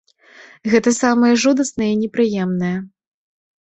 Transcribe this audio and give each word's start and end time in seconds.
Гэта 0.73 0.93
самае 1.01 1.31
жудаснае 1.45 1.91
і 1.93 2.01
непрыемнае. 2.03 2.77